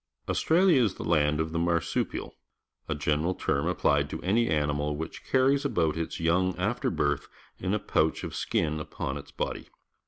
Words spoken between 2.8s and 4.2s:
a general term appUed to